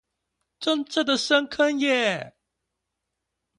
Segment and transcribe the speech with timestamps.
[0.59, 2.35] 真正的深坑耶